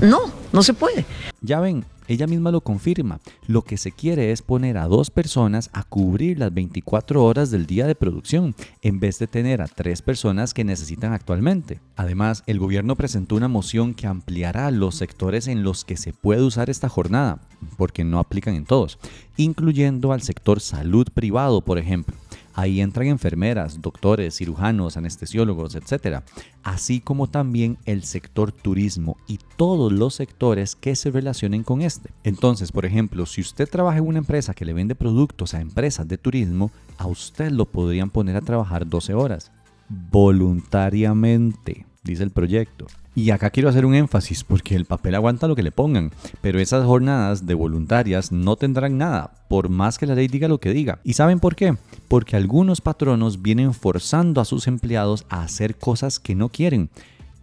No, 0.00 0.20
no 0.52 0.62
se 0.62 0.74
puede. 0.74 1.04
Ya 1.40 1.60
ven, 1.60 1.84
ella 2.08 2.26
misma 2.26 2.50
lo 2.50 2.62
confirma. 2.62 3.20
Lo 3.46 3.62
que 3.62 3.76
se 3.76 3.92
quiere 3.92 4.32
es 4.32 4.40
poner 4.40 4.78
a 4.78 4.86
dos 4.86 5.10
personas 5.10 5.68
a 5.74 5.84
cubrir 5.84 6.38
las 6.38 6.52
24 6.52 7.22
horas 7.22 7.50
del 7.50 7.66
día 7.66 7.86
de 7.86 7.94
producción, 7.94 8.54
en 8.82 8.98
vez 8.98 9.18
de 9.18 9.26
tener 9.26 9.60
a 9.60 9.68
tres 9.68 10.00
personas 10.00 10.54
que 10.54 10.64
necesitan 10.64 11.12
actualmente. 11.12 11.80
Además, 11.96 12.44
el 12.46 12.58
gobierno 12.58 12.96
presentó 12.96 13.36
una 13.36 13.48
moción 13.48 13.92
que 13.92 14.06
ampliará 14.06 14.70
los 14.70 14.94
sectores 14.94 15.48
en 15.48 15.62
los 15.62 15.84
que 15.84 15.98
se 15.98 16.14
puede 16.14 16.42
usar 16.42 16.70
esta 16.70 16.88
jornada, 16.88 17.40
porque 17.76 18.04
no 18.04 18.18
aplican 18.18 18.54
en 18.54 18.64
todos, 18.64 18.98
incluyendo 19.36 20.12
al 20.12 20.22
sector 20.22 20.60
salud 20.60 21.08
privado, 21.12 21.60
por 21.60 21.78
ejemplo. 21.78 22.16
Ahí 22.58 22.80
entran 22.80 23.06
enfermeras, 23.06 23.80
doctores, 23.80 24.34
cirujanos, 24.34 24.96
anestesiólogos, 24.96 25.76
etc. 25.76 26.24
Así 26.64 26.98
como 26.98 27.28
también 27.28 27.78
el 27.84 28.02
sector 28.02 28.50
turismo 28.50 29.16
y 29.28 29.38
todos 29.56 29.92
los 29.92 30.14
sectores 30.16 30.74
que 30.74 30.96
se 30.96 31.12
relacionen 31.12 31.62
con 31.62 31.82
este. 31.82 32.10
Entonces, 32.24 32.72
por 32.72 32.84
ejemplo, 32.84 33.26
si 33.26 33.42
usted 33.42 33.68
trabaja 33.68 33.98
en 33.98 34.08
una 34.08 34.18
empresa 34.18 34.54
que 34.54 34.64
le 34.64 34.72
vende 34.72 34.96
productos 34.96 35.54
a 35.54 35.60
empresas 35.60 36.08
de 36.08 36.18
turismo, 36.18 36.72
a 36.96 37.06
usted 37.06 37.52
lo 37.52 37.64
podrían 37.64 38.10
poner 38.10 38.34
a 38.34 38.40
trabajar 38.40 38.88
12 38.88 39.14
horas. 39.14 39.52
Voluntariamente, 39.88 41.86
dice 42.04 42.22
el 42.22 42.30
proyecto. 42.30 42.86
Y 43.14 43.30
acá 43.30 43.50
quiero 43.50 43.68
hacer 43.68 43.84
un 43.84 43.96
énfasis 43.96 44.44
porque 44.44 44.76
el 44.76 44.84
papel 44.84 45.16
aguanta 45.16 45.48
lo 45.48 45.56
que 45.56 45.64
le 45.64 45.72
pongan, 45.72 46.12
pero 46.40 46.60
esas 46.60 46.84
jornadas 46.84 47.46
de 47.46 47.54
voluntarias 47.54 48.30
no 48.30 48.54
tendrán 48.54 48.96
nada, 48.96 49.32
por 49.48 49.68
más 49.68 49.98
que 49.98 50.06
la 50.06 50.14
ley 50.14 50.28
diga 50.28 50.46
lo 50.46 50.60
que 50.60 50.72
diga. 50.72 51.00
¿Y 51.02 51.14
saben 51.14 51.40
por 51.40 51.56
qué? 51.56 51.76
Porque 52.06 52.36
algunos 52.36 52.80
patronos 52.80 53.42
vienen 53.42 53.74
forzando 53.74 54.40
a 54.40 54.44
sus 54.44 54.68
empleados 54.68 55.26
a 55.28 55.42
hacer 55.42 55.76
cosas 55.76 56.20
que 56.20 56.36
no 56.36 56.48
quieren. 56.48 56.90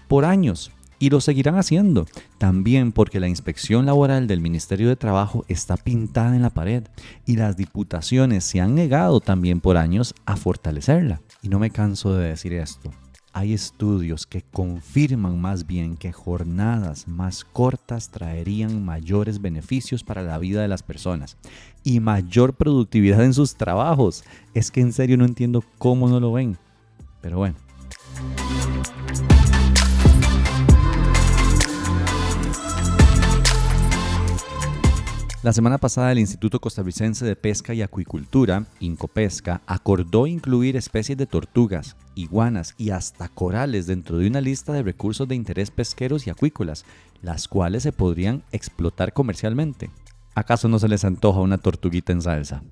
Por 0.08 0.24
años, 0.24 0.72
Y 0.98 1.10
lo 1.10 1.20
seguirán 1.20 1.58
haciendo, 1.58 2.06
también 2.38 2.94
porque 2.94 3.20
la 3.20 3.28
inspección 3.28 3.86
laboral 3.86 4.28
del 4.28 4.40
Ministerio 4.40 4.88
de 4.88 4.96
Trabajo 4.96 5.44
está 5.50 5.76
pintada 5.76 6.36
en 6.36 6.42
la 6.42 6.50
pared 6.52 6.84
y 7.26 7.36
las 7.36 7.58
diputaciones 7.58 8.46
se 8.46 8.62
han 8.62 8.76
negado 8.76 9.20
también 9.20 9.60
por 9.60 9.76
años 9.76 10.16
a 10.26 10.38
fortalecerla. 10.38 11.20
Y 11.42 11.50
no 11.50 11.60
me 11.60 11.70
canso 11.70 12.16
de 12.16 12.30
decir 12.30 12.54
esto. 12.54 12.92
Hay 13.38 13.52
estudios 13.52 14.26
que 14.26 14.44
confirman 14.44 15.42
más 15.42 15.68
bien 15.68 15.98
que 15.98 16.14
jornadas 16.14 17.06
más 17.06 17.44
cortas 17.44 18.08
traerían 18.08 18.86
mayores 18.86 19.42
beneficios 19.42 20.06
para 20.06 20.22
la 20.22 20.38
vida 20.38 20.62
de 20.62 20.70
las 20.70 20.84
personas 20.84 21.36
y 21.84 22.00
mayor 22.00 22.54
productividad 22.54 23.26
en 23.26 23.34
sus 23.34 23.56
trabajos. 23.56 24.24
Es 24.54 24.72
que 24.72 24.80
en 24.80 24.94
serio 24.94 25.18
no 25.18 25.26
entiendo 25.26 25.66
cómo 25.78 26.08
no 26.08 26.22
lo 26.22 26.32
ven. 26.32 26.58
Pero 27.20 27.40
bueno. 27.40 27.65
La 35.46 35.54
semana 35.54 35.78
pasada 35.78 36.12
el 36.12 36.18
Instituto 36.18 36.60
Costarricense 36.60 37.24
de 37.24 37.36
Pesca 37.36 37.76
y 37.76 37.84
Acuicultura, 37.84 38.66
Incopesca, 38.80 39.62
acordó 39.68 40.26
incluir 40.26 40.76
especies 40.76 41.20
de 41.20 41.28
tortugas, 41.28 41.96
iguanas 42.16 42.74
y 42.80 42.90
hasta 42.90 43.28
corales 43.30 43.86
dentro 43.86 44.18
de 44.18 44.26
una 44.26 44.42
lista 44.42 44.74
de 44.74 44.82
recursos 44.82 45.28
de 45.28 45.36
interés 45.36 45.70
pesqueros 45.70 46.26
y 46.26 46.32
acuícolas, 46.32 46.84
las 47.22 47.48
cuales 47.48 47.84
se 47.84 47.92
podrían 47.92 48.42
explotar 48.52 49.14
comercialmente. 49.14 49.92
¿Acaso 50.34 50.68
no 50.68 50.80
se 50.80 50.88
les 50.88 51.06
antoja 51.06 51.42
una 51.42 51.60
tortuguita 51.60 52.12
en 52.12 52.24
salsa? 52.24 52.64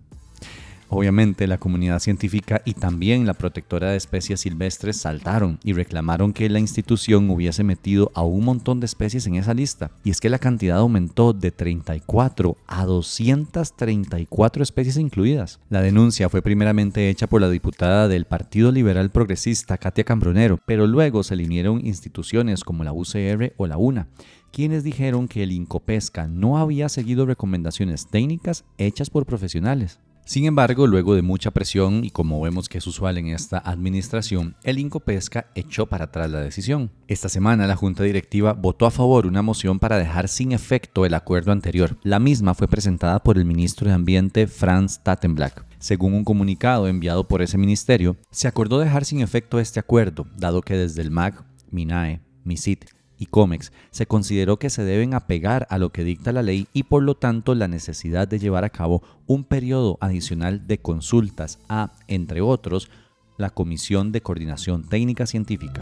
Obviamente 0.95 1.47
la 1.47 1.57
comunidad 1.57 1.97
científica 1.97 2.61
y 2.65 2.75
también 2.75 3.25
la 3.25 3.33
protectora 3.33 3.89
de 3.89 3.97
especies 3.97 4.41
silvestres 4.41 4.97
saltaron 4.97 5.57
y 5.63 5.73
reclamaron 5.73 6.33
que 6.33 6.47
la 6.49 6.59
institución 6.59 7.31
hubiese 7.31 7.63
metido 7.63 8.11
a 8.13 8.21
un 8.21 8.45
montón 8.45 8.79
de 8.79 8.85
especies 8.85 9.25
en 9.25 9.33
esa 9.33 9.55
lista. 9.55 9.89
Y 10.03 10.11
es 10.11 10.21
que 10.21 10.29
la 10.29 10.37
cantidad 10.37 10.77
aumentó 10.77 11.33
de 11.33 11.49
34 11.49 12.57
a 12.67 12.85
234 12.85 14.61
especies 14.61 14.97
incluidas. 14.97 15.59
La 15.71 15.81
denuncia 15.81 16.29
fue 16.29 16.43
primeramente 16.43 17.09
hecha 17.09 17.25
por 17.25 17.41
la 17.41 17.49
diputada 17.49 18.07
del 18.07 18.25
Partido 18.25 18.71
Liberal 18.71 19.09
Progresista, 19.09 19.79
Katia 19.79 20.03
Cambronero, 20.03 20.59
pero 20.63 20.85
luego 20.85 21.23
se 21.23 21.35
le 21.35 21.45
unieron 21.45 21.83
instituciones 21.83 22.63
como 22.63 22.83
la 22.83 22.93
UCR 22.93 23.53
o 23.57 23.65
la 23.65 23.77
UNA 23.77 24.09
quienes 24.51 24.83
dijeron 24.83 25.27
que 25.27 25.41
el 25.41 25.51
Incopesca 25.51 26.27
no 26.27 26.59
había 26.59 26.87
seguido 26.87 27.25
recomendaciones 27.25 28.05
técnicas 28.05 28.65
hechas 28.77 29.09
por 29.09 29.25
profesionales. 29.25 29.99
Sin 30.25 30.45
embargo, 30.45 30.87
luego 30.87 31.15
de 31.15 31.21
mucha 31.21 31.51
presión 31.51 32.05
y 32.05 32.09
como 32.09 32.39
vemos 32.39 32.69
que 32.69 32.77
es 32.77 32.87
usual 32.87 33.17
en 33.17 33.27
esta 33.27 33.57
administración, 33.57 34.55
el 34.63 34.79
Incopesca 34.79 35.47
echó 35.53 35.87
para 35.87 36.05
atrás 36.05 36.31
la 36.31 36.39
decisión. 36.39 36.91
Esta 37.09 37.27
semana 37.27 37.67
la 37.67 37.75
Junta 37.75 38.03
Directiva 38.03 38.53
votó 38.53 38.85
a 38.85 38.91
favor 38.91 39.27
una 39.27 39.41
moción 39.41 39.79
para 39.79 39.97
dejar 39.97 40.29
sin 40.29 40.53
efecto 40.53 41.05
el 41.05 41.13
acuerdo 41.13 41.51
anterior. 41.51 41.97
La 42.03 42.19
misma 42.19 42.53
fue 42.53 42.69
presentada 42.69 43.21
por 43.21 43.37
el 43.37 43.43
ministro 43.43 43.89
de 43.89 43.95
Ambiente 43.95 44.47
Franz 44.47 44.99
Tattenblack. 45.03 45.65
Según 45.79 46.13
un 46.13 46.23
comunicado 46.23 46.87
enviado 46.87 47.27
por 47.27 47.41
ese 47.41 47.57
ministerio, 47.57 48.15
se 48.31 48.47
acordó 48.47 48.79
dejar 48.79 49.03
sin 49.03 49.19
efecto 49.19 49.59
este 49.59 49.81
acuerdo, 49.81 50.25
dado 50.37 50.61
que 50.61 50.77
desde 50.77 51.01
el 51.01 51.11
MAG, 51.11 51.43
MINAE, 51.69 52.21
MISIT 52.45 52.85
y 53.23 53.59
se 53.91 54.05
consideró 54.05 54.57
que 54.57 54.69
se 54.69 54.83
deben 54.83 55.13
apegar 55.13 55.67
a 55.69 55.77
lo 55.77 55.91
que 55.91 56.03
dicta 56.03 56.31
la 56.31 56.41
ley 56.41 56.67
y 56.73 56.83
por 56.83 57.03
lo 57.03 57.15
tanto 57.15 57.55
la 57.55 57.67
necesidad 57.67 58.27
de 58.27 58.39
llevar 58.39 58.63
a 58.63 58.69
cabo 58.69 59.01
un 59.27 59.43
periodo 59.43 59.97
adicional 60.01 60.67
de 60.67 60.77
consultas 60.79 61.59
a, 61.69 61.93
entre 62.07 62.41
otros, 62.41 62.89
la 63.37 63.49
Comisión 63.49 64.11
de 64.11 64.21
Coordinación 64.21 64.83
Técnica 64.87 65.25
Científica. 65.25 65.81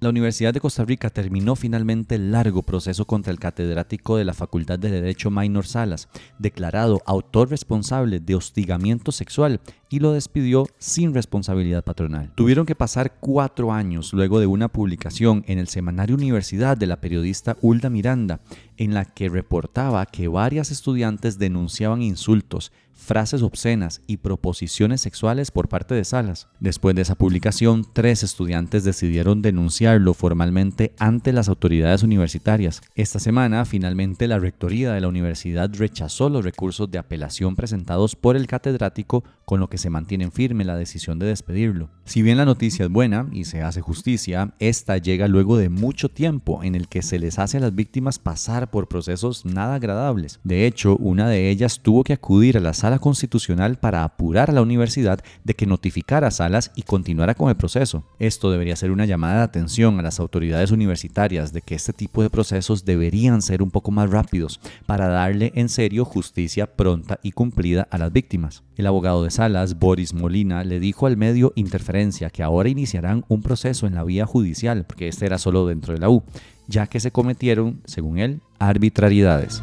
La 0.00 0.10
Universidad 0.10 0.54
de 0.54 0.60
Costa 0.60 0.84
Rica 0.84 1.10
terminó 1.10 1.56
finalmente 1.56 2.14
el 2.14 2.30
largo 2.30 2.62
proceso 2.62 3.04
contra 3.04 3.32
el 3.32 3.40
catedrático 3.40 4.16
de 4.16 4.24
la 4.24 4.32
Facultad 4.32 4.78
de 4.78 4.92
Derecho 4.92 5.28
Maynor 5.28 5.66
Salas, 5.66 6.08
declarado 6.38 7.02
autor 7.04 7.50
responsable 7.50 8.20
de 8.20 8.36
hostigamiento 8.36 9.10
sexual 9.10 9.60
y 9.90 9.98
lo 9.98 10.12
despidió 10.12 10.68
sin 10.78 11.14
responsabilidad 11.14 11.82
patronal. 11.82 12.30
Tuvieron 12.36 12.64
que 12.64 12.76
pasar 12.76 13.16
cuatro 13.18 13.72
años 13.72 14.12
luego 14.12 14.38
de 14.38 14.46
una 14.46 14.68
publicación 14.68 15.42
en 15.48 15.58
el 15.58 15.66
semanario 15.66 16.14
Universidad 16.14 16.76
de 16.76 16.86
la 16.86 17.00
periodista 17.00 17.56
Hulda 17.60 17.90
Miranda, 17.90 18.40
en 18.76 18.94
la 18.94 19.04
que 19.04 19.28
reportaba 19.28 20.06
que 20.06 20.28
varias 20.28 20.70
estudiantes 20.70 21.40
denunciaban 21.40 22.02
insultos, 22.02 22.70
frases 22.98 23.42
obscenas 23.42 24.02
y 24.06 24.18
proposiciones 24.18 25.00
sexuales 25.00 25.50
por 25.50 25.68
parte 25.68 25.94
de 25.94 26.04
Salas. 26.04 26.48
Después 26.60 26.96
de 26.96 27.02
esa 27.02 27.14
publicación, 27.14 27.86
tres 27.92 28.22
estudiantes 28.22 28.84
decidieron 28.84 29.40
denunciarlo 29.40 30.12
formalmente 30.14 30.92
ante 30.98 31.32
las 31.32 31.48
autoridades 31.48 32.02
universitarias. 32.02 32.82
Esta 32.96 33.20
semana, 33.20 33.64
finalmente, 33.64 34.26
la 34.26 34.40
rectoría 34.40 34.92
de 34.92 35.00
la 35.00 35.08
universidad 35.08 35.70
rechazó 35.74 36.28
los 36.28 36.44
recursos 36.44 36.90
de 36.90 36.98
apelación 36.98 37.54
presentados 37.54 38.16
por 38.16 38.36
el 38.36 38.48
catedrático, 38.48 39.24
con 39.44 39.60
lo 39.60 39.70
que 39.70 39.78
se 39.78 39.88
mantiene 39.88 40.30
firme 40.30 40.64
la 40.64 40.76
decisión 40.76 41.18
de 41.18 41.26
despedirlo. 41.26 41.88
Si 42.04 42.20
bien 42.20 42.36
la 42.36 42.44
noticia 42.44 42.84
es 42.84 42.90
buena 42.90 43.28
y 43.32 43.44
se 43.44 43.62
hace 43.62 43.80
justicia, 43.80 44.54
esta 44.58 44.98
llega 44.98 45.28
luego 45.28 45.56
de 45.56 45.68
mucho 45.68 46.08
tiempo 46.08 46.62
en 46.62 46.74
el 46.74 46.88
que 46.88 47.02
se 47.02 47.18
les 47.18 47.38
hace 47.38 47.58
a 47.58 47.60
las 47.60 47.74
víctimas 47.74 48.18
pasar 48.18 48.70
por 48.70 48.88
procesos 48.88 49.46
nada 49.46 49.76
agradables. 49.76 50.40
De 50.42 50.66
hecho, 50.66 50.96
una 50.96 51.28
de 51.28 51.48
ellas 51.48 51.80
tuvo 51.80 52.04
que 52.04 52.12
acudir 52.12 52.58
a 52.58 52.60
la 52.60 52.74
sala 52.74 52.87
constitucional 52.98 53.76
para 53.76 54.04
apurar 54.04 54.48
a 54.48 54.54
la 54.54 54.62
universidad 54.62 55.22
de 55.44 55.52
que 55.52 55.66
notificara 55.66 56.28
a 56.28 56.30
Salas 56.30 56.70
y 56.74 56.82
continuara 56.82 57.34
con 57.34 57.50
el 57.50 57.56
proceso. 57.56 58.04
Esto 58.18 58.50
debería 58.50 58.76
ser 58.76 58.90
una 58.90 59.04
llamada 59.04 59.38
de 59.38 59.42
atención 59.42 59.98
a 59.98 60.02
las 60.02 60.20
autoridades 60.20 60.70
universitarias 60.70 61.52
de 61.52 61.60
que 61.60 61.74
este 61.74 61.92
tipo 61.92 62.22
de 62.22 62.30
procesos 62.30 62.86
deberían 62.86 63.42
ser 63.42 63.62
un 63.62 63.70
poco 63.70 63.90
más 63.90 64.08
rápidos 64.08 64.60
para 64.86 65.08
darle 65.08 65.52
en 65.54 65.68
serio 65.68 66.06
justicia 66.06 66.74
pronta 66.74 67.20
y 67.22 67.32
cumplida 67.32 67.86
a 67.90 67.98
las 67.98 68.10
víctimas. 68.10 68.62
El 68.76 68.86
abogado 68.86 69.24
de 69.24 69.30
Salas, 69.30 69.78
Boris 69.78 70.14
Molina, 70.14 70.64
le 70.64 70.80
dijo 70.80 71.06
al 71.06 71.16
medio 71.16 71.52
Interferencia 71.56 72.30
que 72.30 72.42
ahora 72.42 72.68
iniciarán 72.68 73.24
un 73.28 73.42
proceso 73.42 73.86
en 73.86 73.96
la 73.96 74.04
vía 74.04 74.24
judicial, 74.24 74.86
porque 74.86 75.08
este 75.08 75.26
era 75.26 75.38
solo 75.38 75.66
dentro 75.66 75.94
de 75.94 76.00
la 76.00 76.08
U, 76.08 76.22
ya 76.68 76.86
que 76.86 77.00
se 77.00 77.10
cometieron, 77.10 77.80
según 77.84 78.18
él, 78.18 78.40
arbitrariedades. 78.58 79.60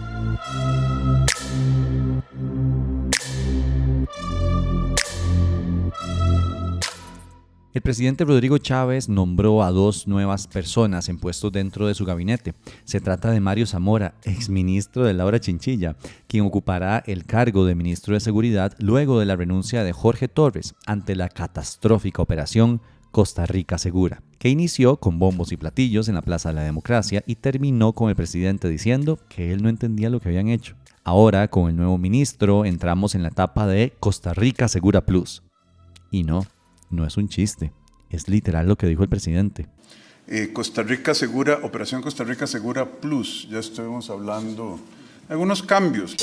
El 7.75 7.82
presidente 7.82 8.24
Rodrigo 8.24 8.58
Chávez 8.58 9.10
nombró 9.10 9.62
a 9.62 9.70
dos 9.70 10.08
nuevas 10.08 10.48
personas 10.48 11.10
en 11.10 11.17
puestos 11.17 11.51
dentro 11.51 11.88
de 11.88 11.94
su 11.94 12.05
gabinete. 12.05 12.53
Se 12.86 13.01
trata 13.01 13.32
de 13.32 13.41
Mario 13.41 13.67
Zamora, 13.67 14.13
exministro 14.24 15.03
de 15.03 15.13
Laura 15.13 15.41
Chinchilla, 15.41 15.98
quien 16.25 16.46
ocupará 16.46 17.03
el 17.05 17.25
cargo 17.25 17.65
de 17.65 17.75
ministro 17.75 18.13
de 18.13 18.22
Seguridad 18.22 18.72
luego 18.79 19.20
de 19.20 19.25
la 19.25 19.36
renuncia 19.36 19.84
de 19.84 19.91
Jorge 19.91 20.29
Torres 20.29 20.74
ante 20.86 21.17
la 21.17 21.27
catastrófica 21.27 22.22
operación 22.22 22.79
Costa 23.12 23.46
Rica 23.46 23.77
Segura, 23.77 24.24
que 24.39 24.48
inició 24.48 24.96
con 24.96 25.20
bombos 25.20 25.51
y 25.51 25.58
platillos 25.58 26.08
en 26.08 26.15
la 26.15 26.22
Plaza 26.22 26.50
de 26.50 26.55
la 26.55 26.63
Democracia 26.63 27.25
y 27.27 27.36
terminó 27.36 27.91
con 27.91 28.10
el 28.10 28.15
presidente 28.15 28.70
diciendo 28.70 29.20
que 29.27 29.51
él 29.51 29.62
no 29.62 29.67
entendía 29.67 30.10
lo 30.10 30.22
que 30.22 30.29
habían 30.29 30.48
hecho. 30.48 30.77
Ahora, 31.03 31.50
con 31.50 31.70
el 31.70 31.75
nuevo 31.75 31.98
ministro, 31.98 32.63
entramos 32.63 33.15
en 33.15 33.24
la 33.24 33.27
etapa 33.27 33.67
de 33.67 33.91
Costa 34.00 34.34
Rica 34.34 34.70
Segura 34.70 35.05
Plus. 35.05 35.44
Y 36.10 36.24
no, 36.24 36.46
no 36.89 37.06
es 37.06 37.18
un 37.18 37.30
chiste, 37.30 37.72
es 38.10 38.27
literal 38.27 38.68
lo 38.68 38.77
que 38.77 38.88
dijo 38.88 39.04
el 39.04 39.10
presidente. 39.10 39.68
Eh, 40.27 40.51
Costa 40.54 40.82
Rica 40.82 41.13
Segura, 41.13 41.60
Operación 41.63 42.01
Costa 42.01 42.24
Rica 42.24 42.48
Segura 42.48 42.86
Plus, 42.86 43.48
ya 43.50 43.60
estuvimos 43.60 44.10
hablando 44.10 44.80
algunos 45.30 45.63
cambios. 45.63 46.15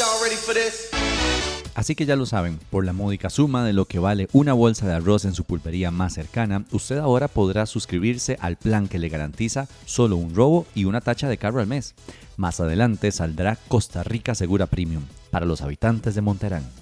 Así 1.75 1.95
que 1.95 2.05
ya 2.05 2.17
lo 2.17 2.27
saben, 2.27 2.59
por 2.71 2.85
la 2.85 2.93
módica 2.93 3.31
suma 3.31 3.65
de 3.65 3.73
lo 3.73 3.87
que 3.87 3.99
vale 3.99 4.29
una 4.33 4.53
bolsa 4.53 4.87
de 4.87 4.95
arroz 4.95 5.25
en 5.25 5.35
su 5.35 5.45
pulpería 5.45 5.91
más 5.91 6.15
cercana, 6.15 6.65
usted 6.71 6.99
ahora 6.99 7.29
podrá 7.29 7.67
suscribirse 7.67 8.37
al 8.41 8.57
plan 8.57 8.89
que 8.89 8.99
le 8.99 9.09
garantiza 9.09 9.69
solo 9.87 10.17
un 10.17 10.35
robo 10.35 10.67
y 10.75 10.85
una 10.85 11.01
tacha 11.01 11.29
de 11.29 11.39
carro 11.39 11.61
al 11.61 11.67
mes. 11.67 11.95
Más 12.37 12.61
adelante 12.61 13.11
saldrá 13.11 13.57
Costa 13.69 14.03
Rica 14.03 14.35
Segura 14.35 14.67
Premium 14.67 15.05
para 15.31 15.47
los 15.47 15.63
habitantes 15.63 16.15
de 16.15 16.21
Monterán. 16.21 16.82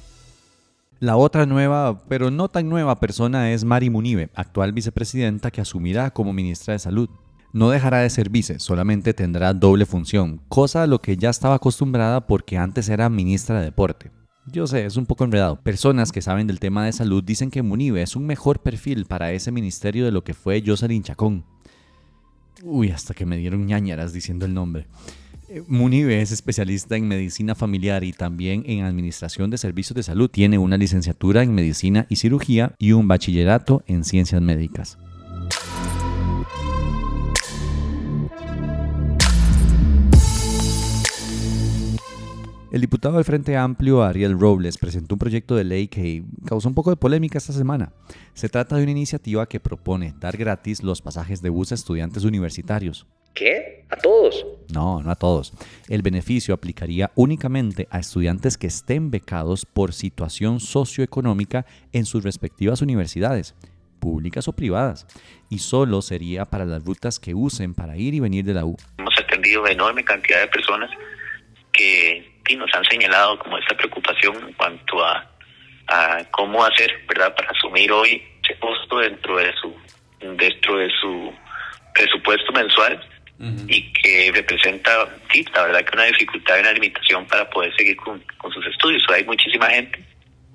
La 1.01 1.17
otra 1.17 1.47
nueva, 1.47 1.99
pero 2.09 2.31
no 2.31 2.51
tan 2.51 2.69
nueva 2.69 3.01
persona 3.01 3.53
es 3.53 3.65
Mari 3.65 3.89
Munive, 3.89 4.29
actual 4.35 4.75
vicepresidenta 4.75 5.51
que 5.51 5.63
asumirá 5.63 6.11
como 6.11 6.35
ministra 6.35 6.73
de 6.73 6.79
Salud. 6.79 7.09
No 7.55 7.71
dejará 7.71 8.01
de 8.01 8.11
ser 8.11 8.29
vice, 8.29 8.59
solamente 8.59 9.15
tendrá 9.15 9.55
doble 9.55 9.87
función, 9.87 10.43
cosa 10.51 10.83
a 10.83 10.87
lo 10.87 11.01
que 11.01 11.17
ya 11.17 11.31
estaba 11.31 11.55
acostumbrada 11.55 12.27
porque 12.27 12.59
antes 12.59 12.91
era 12.91 13.09
ministra 13.09 13.61
de 13.61 13.65
Deporte. 13.65 14.11
Yo 14.53 14.67
sé, 14.67 14.85
es 14.85 14.99
un 14.99 15.07
poco 15.07 15.25
enredado. 15.25 15.59
Personas 15.63 16.13
que 16.13 16.21
saben 16.21 16.47
del 16.47 16.61
tema 16.61 16.85
de 16.85 16.93
salud 16.93 17.25
dicen 17.25 17.51
que 17.51 17.63
Munive 17.63 18.03
es 18.03 18.15
un 18.15 18.27
mejor 18.27 18.61
perfil 18.61 19.07
para 19.07 19.33
ese 19.33 19.51
ministerio 19.51 20.05
de 20.05 20.13
lo 20.13 20.23
que 20.23 20.35
fue 20.35 20.63
Jocelyn 20.65 21.03
Chacón. 21.03 21.47
Uy, 22.63 22.91
hasta 22.91 23.15
que 23.15 23.25
me 23.25 23.39
dieron 23.39 23.65
ñañaras 23.65 24.13
diciendo 24.13 24.45
el 24.45 24.53
nombre. 24.53 24.87
Eh, 25.53 25.65
Munive 25.67 26.23
es 26.23 26.31
especialista 26.31 26.95
en 26.95 27.09
medicina 27.09 27.57
familiar 27.57 28.05
y 28.05 28.13
también 28.13 28.63
en 28.67 28.85
administración 28.85 29.51
de 29.51 29.59
servicios 29.59 29.97
de 29.97 30.05
salud. 30.05 30.31
Tiene 30.31 30.59
una 30.59 30.77
licenciatura 30.77 31.43
en 31.43 31.57
medicina 31.57 32.07
y 32.09 32.17
cirugía 32.17 32.77
y 32.79 32.93
un 32.93 33.09
bachillerato 33.09 33.83
en 33.89 34.05
ciencias 34.05 34.41
médicas. 34.41 34.97
El 42.73 42.83
diputado 42.83 43.17
del 43.17 43.25
Frente 43.25 43.57
Amplio, 43.57 44.05
Ariel 44.05 44.39
Robles, 44.39 44.79
presentó 44.79 45.17
un 45.17 45.19
proyecto 45.19 45.57
de 45.57 45.65
ley 45.65 45.89
que 45.89 46.23
causó 46.47 46.69
un 46.69 46.75
poco 46.77 46.91
de 46.91 46.97
polémica 46.97 47.37
esta 47.37 47.53
semana. 47.53 47.93
Se 48.33 48.49
trata 48.49 48.77
de 48.77 48.85
una 48.85 48.93
iniciativa 48.93 49.49
que 49.49 49.59
propone 49.59 50.15
dar 50.21 50.37
gratis 50.37 50.85
los 50.85 51.03
pasajes 51.03 51.43
de 51.43 51.49
bus 51.49 51.73
a 51.73 51.75
estudiantes 51.75 52.23
universitarios. 52.23 53.09
¿Qué? 53.35 53.87
¿A 53.91 53.97
todos? 53.97 54.47
No, 54.73 55.03
no 55.03 55.11
a 55.11 55.17
todos. 55.17 55.53
El 55.89 56.03
beneficio 56.03 56.55
aplicaría 56.55 57.11
únicamente 57.17 57.89
a 57.91 57.99
estudiantes 57.99 58.57
que 58.57 58.69
estén 58.69 59.11
becados 59.11 59.67
por 59.67 59.93
situación 59.93 60.61
socioeconómica 60.61 61.67
en 61.93 62.05
sus 62.05 62.23
respectivas 62.23 62.83
universidades, 62.83 63.57
públicas 63.99 64.47
o 64.47 64.53
privadas, 64.53 65.09
y 65.49 65.59
solo 65.59 66.03
sería 66.03 66.45
para 66.45 66.67
las 66.67 66.85
rutas 66.85 67.19
que 67.19 67.35
usen 67.35 67.75
para 67.75 67.97
ir 67.97 68.15
y 68.15 68.21
venir 68.21 68.45
de 68.45 68.55
la 68.55 68.65
U. 68.65 68.77
Hemos 68.99 69.15
atendido 69.19 69.67
enorme 69.67 70.05
cantidad 70.05 70.41
de 70.41 70.47
personas 70.47 70.89
que 71.73 72.30
nos 72.57 72.73
han 72.75 72.85
señalado 72.85 73.39
como 73.39 73.59
esta 73.59 73.77
preocupación 73.77 74.37
en 74.49 74.53
cuanto 74.55 75.05
a, 75.05 75.27
a 75.89 76.25
cómo 76.31 76.65
hacer, 76.65 77.05
¿verdad?, 77.09 77.35
para 77.35 77.51
asumir 77.51 77.91
hoy 77.93 78.23
ese 78.45 78.59
costo 78.59 78.99
dentro 78.99 79.37
de 79.37 79.53
su 79.61 79.75
dentro 80.21 80.77
de 80.77 80.91
su 81.01 81.33
presupuesto 81.95 82.53
mensual 82.53 83.01
y 83.69 83.91
que 83.95 84.31
representa, 84.35 85.09
sí, 85.33 85.43
la 85.55 85.63
verdad 85.63 85.83
que 85.83 85.97
una 85.97 86.05
dificultad 86.05 86.59
y 86.59 86.61
una 86.61 86.73
limitación 86.73 87.27
para 87.27 87.49
poder 87.49 87.75
seguir 87.75 87.97
con, 87.97 88.23
con 88.37 88.53
sus 88.53 88.67
estudios. 88.67 89.03
hay 89.09 89.25
muchísima 89.25 89.71
gente 89.71 89.99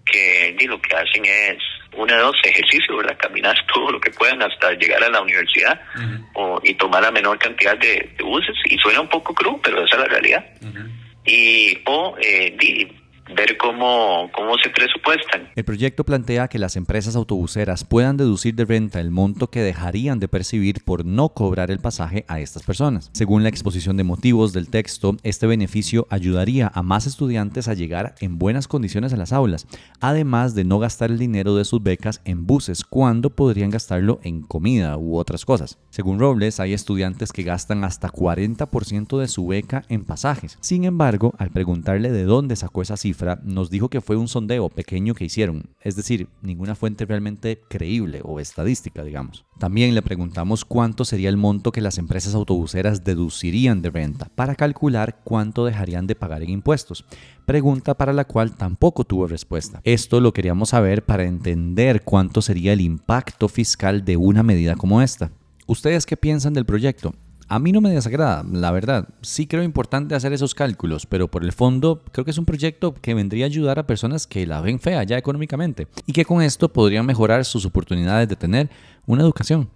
que 0.05 0.55
sí, 0.59 0.67
lo 0.67 0.79
que 0.79 0.95
hacen 0.95 1.25
es 1.25 1.57
una 1.97 2.15
de 2.15 2.21
dos 2.21 2.35
ejercicios, 2.43 2.95
¿verdad? 2.95 3.17
Caminar 3.17 3.55
todo 3.73 3.91
lo 3.91 3.99
que 3.99 4.11
puedan 4.11 4.41
hasta 4.43 4.73
llegar 4.73 5.03
a 5.03 5.09
la 5.09 5.21
universidad 5.21 5.81
o, 6.35 6.61
y 6.63 6.75
tomar 6.75 7.01
la 7.01 7.11
menor 7.11 7.39
cantidad 7.39 7.75
de, 7.75 8.07
de 8.15 8.23
buses. 8.23 8.55
Y 8.65 8.77
suena 8.77 9.01
un 9.01 9.09
poco 9.09 9.33
crudo, 9.33 9.59
pero 9.63 9.83
esa 9.83 9.95
es 9.95 10.01
la 10.01 10.07
realidad. 10.07 10.45
Y 11.25 11.81
o 11.85 12.15
eh, 12.19 12.53
di- 12.57 12.87
ver 13.33 13.57
cómo, 13.57 14.29
cómo 14.33 14.55
se 14.63 14.69
presupuestan. 14.69 15.49
El 15.55 15.65
proyecto 15.65 16.03
plantea 16.03 16.47
que 16.47 16.59
las 16.59 16.75
empresas 16.75 17.15
autobuseras 17.15 17.83
puedan 17.83 18.17
deducir 18.17 18.55
de 18.55 18.65
renta 18.65 18.99
el 18.99 19.09
monto 19.09 19.49
que 19.49 19.61
dejarían 19.61 20.19
de 20.19 20.27
percibir 20.27 20.83
por 20.83 21.05
no 21.05 21.29
cobrar 21.29 21.71
el 21.71 21.79
pasaje 21.79 22.25
a 22.27 22.39
estas 22.39 22.63
personas. 22.63 23.09
Según 23.13 23.43
la 23.43 23.49
exposición 23.49 23.97
de 23.97 24.03
motivos 24.03 24.53
del 24.53 24.69
texto, 24.69 25.17
este 25.23 25.47
beneficio 25.47 26.07
ayudaría 26.09 26.71
a 26.73 26.83
más 26.83 27.07
estudiantes 27.07 27.67
a 27.67 27.73
llegar 27.73 28.15
en 28.19 28.37
buenas 28.37 28.67
condiciones 28.67 29.13
a 29.13 29.17
las 29.17 29.33
aulas, 29.33 29.67
además 29.99 30.53
de 30.53 30.63
no 30.63 30.79
gastar 30.79 31.09
el 31.09 31.17
dinero 31.17 31.55
de 31.55 31.65
sus 31.65 31.81
becas 31.81 32.21
en 32.25 32.45
buses 32.45 32.83
cuando 32.83 33.31
podrían 33.31 33.71
gastarlo 33.71 34.19
en 34.23 34.41
comida 34.41 34.97
u 34.97 35.17
otras 35.17 35.45
cosas. 35.45 35.79
Según 35.89 36.19
Robles, 36.19 36.59
hay 36.59 36.73
estudiantes 36.73 37.31
que 37.31 37.43
gastan 37.43 37.83
hasta 37.83 38.09
40% 38.09 39.17
de 39.19 39.27
su 39.27 39.47
beca 39.47 39.83
en 39.89 40.05
pasajes. 40.05 40.57
Sin 40.61 40.83
embargo, 40.83 41.33
al 41.37 41.49
preguntarle 41.49 42.11
de 42.11 42.23
dónde 42.23 42.55
sacó 42.55 42.81
esa 42.81 42.97
nos 43.43 43.69
dijo 43.69 43.89
que 43.89 44.01
fue 44.01 44.15
un 44.15 44.27
sondeo 44.27 44.69
pequeño 44.69 45.13
que 45.13 45.25
hicieron, 45.25 45.69
es 45.81 45.95
decir, 45.95 46.27
ninguna 46.41 46.75
fuente 46.75 47.05
realmente 47.05 47.61
creíble 47.69 48.21
o 48.23 48.39
estadística, 48.39 49.03
digamos. 49.03 49.45
También 49.59 49.95
le 49.95 50.01
preguntamos 50.01 50.65
cuánto 50.65 51.05
sería 51.05 51.29
el 51.29 51.37
monto 51.37 51.71
que 51.71 51.81
las 51.81 51.97
empresas 51.97 52.35
autobuseras 52.35 53.03
deducirían 53.03 53.81
de 53.81 53.89
renta 53.89 54.29
para 54.35 54.55
calcular 54.55 55.21
cuánto 55.23 55.65
dejarían 55.65 56.07
de 56.07 56.15
pagar 56.15 56.43
en 56.43 56.49
impuestos, 56.49 57.05
pregunta 57.45 57.95
para 57.95 58.13
la 58.13 58.25
cual 58.25 58.55
tampoco 58.55 59.03
tuvo 59.03 59.27
respuesta. 59.27 59.81
Esto 59.83 60.19
lo 60.19 60.33
queríamos 60.33 60.69
saber 60.69 61.03
para 61.03 61.25
entender 61.25 62.03
cuánto 62.03 62.41
sería 62.41 62.73
el 62.73 62.81
impacto 62.81 63.47
fiscal 63.47 64.03
de 64.03 64.17
una 64.17 64.43
medida 64.43 64.75
como 64.75 65.01
esta. 65.01 65.31
¿Ustedes 65.67 66.05
qué 66.05 66.15
piensan 66.17 66.53
del 66.53 66.65
proyecto? 66.65 67.13
A 67.47 67.59
mí 67.59 67.71
no 67.71 67.79
me 67.79 67.91
desagrada, 67.91 68.43
la 68.51 68.71
verdad. 68.71 69.07
Sí 69.21 69.45
creo 69.45 69.61
importante 69.61 70.15
hacer 70.15 70.33
esos 70.33 70.55
cálculos, 70.55 71.05
pero 71.05 71.29
por 71.29 71.43
el 71.43 71.51
fondo 71.51 72.01
creo 72.11 72.25
que 72.25 72.31
es 72.31 72.39
un 72.39 72.45
proyecto 72.45 72.95
que 72.95 73.13
vendría 73.13 73.45
a 73.45 73.47
ayudar 73.47 73.77
a 73.77 73.85
personas 73.85 74.25
que 74.25 74.47
la 74.47 74.61
ven 74.61 74.79
fea 74.79 75.03
ya 75.03 75.15
económicamente 75.15 75.87
y 76.07 76.13
que 76.13 76.25
con 76.25 76.41
esto 76.41 76.73
podrían 76.73 77.05
mejorar 77.05 77.45
sus 77.45 77.63
oportunidades 77.65 78.27
de 78.29 78.35
tener 78.35 78.71
una 79.05 79.21
educación. 79.21 79.69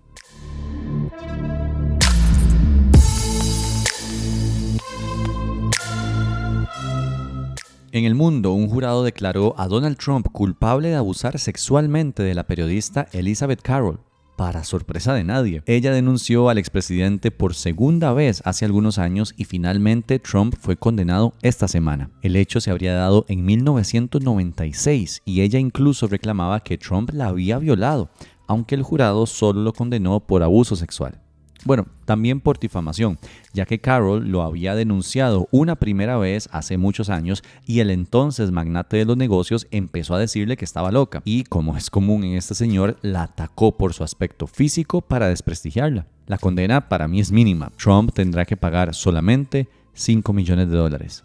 En 7.92 8.06
el 8.06 8.16
mundo, 8.16 8.54
un 8.54 8.68
jurado 8.68 9.04
declaró 9.04 9.54
a 9.60 9.68
Donald 9.68 9.98
Trump 9.98 10.28
culpable 10.32 10.90
de 10.90 10.96
abusar 10.96 11.38
sexualmente 11.38 12.24
de 12.24 12.34
la 12.34 12.46
periodista 12.46 13.08
Elizabeth 13.12 13.62
Carroll. 13.62 14.00
Para 14.40 14.64
sorpresa 14.64 15.14
de 15.14 15.26
nadie, 15.26 15.64
ella 15.66 15.92
denunció 15.92 16.48
al 16.48 16.58
expresidente 16.58 17.30
por 17.30 17.54
segunda 17.54 18.14
vez 18.14 18.42
hace 18.46 18.64
algunos 18.64 18.98
años 18.98 19.34
y 19.36 19.44
finalmente 19.44 20.18
Trump 20.18 20.56
fue 20.58 20.78
condenado 20.78 21.34
esta 21.42 21.68
semana. 21.68 22.10
El 22.22 22.38
hecho 22.38 22.62
se 22.62 22.72
habría 22.72 22.94
dado 22.94 23.26
en 23.28 23.44
1996 23.44 25.24
y 25.26 25.42
ella 25.42 25.60
incluso 25.60 26.08
reclamaba 26.08 26.62
que 26.62 26.78
Trump 26.78 27.10
la 27.12 27.28
había 27.28 27.60
violado, 27.60 28.12
aunque 28.48 28.76
el 28.76 28.84
jurado 28.84 29.26
solo 29.26 29.62
lo 29.62 29.74
condenó 29.74 30.22
por 30.22 30.42
abuso 30.42 30.78
sexual. 30.78 31.20
Bueno, 31.66 31.88
también 32.06 32.40
por 32.40 32.58
difamación, 32.58 33.20
ya 33.54 33.66
que 33.66 33.80
Carroll 33.80 34.30
lo 34.30 34.44
había 34.44 34.76
denunciado 34.76 35.48
una 35.52 35.76
primera 35.76 36.18
vez 36.18 36.48
hace 36.52 36.78
muchos 36.78 37.10
años 37.10 37.44
y 37.66 37.82
el 37.82 37.92
entonces 37.92 38.52
magnate 38.52 38.98
de 38.98 39.06
los 39.06 39.18
negocios 39.18 39.68
empezó 39.72 40.16
a 40.16 40.20
decirle 40.20 40.56
que 40.56 40.66
estaba 40.66 40.92
loca 40.92 41.22
y, 41.26 41.44
como 41.44 41.76
es 41.76 41.90
común 41.90 42.24
en 42.24 42.38
este 42.38 42.56
señor, 42.56 42.98
la 43.02 43.24
atacó 43.24 43.76
por 43.78 43.94
su 43.94 44.04
aspecto 44.04 44.48
físico 44.48 45.02
para 45.02 45.28
desprestigiarla. 45.28 46.06
La 46.28 46.38
condena 46.38 46.88
para 46.88 47.08
mí 47.08 47.20
es 47.20 47.32
mínima. 47.32 47.72
Trump 47.78 48.12
tendrá 48.14 48.46
que 48.46 48.56
pagar 48.56 48.94
solamente 48.94 49.68
5 49.94 50.32
millones 50.32 50.70
de 50.70 50.78
dólares. 50.78 51.24